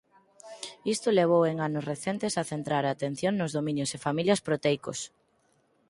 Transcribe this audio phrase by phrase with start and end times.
[0.93, 4.99] Isto levou en anos recentes a centrar a atención nos dominios e familias proteicos.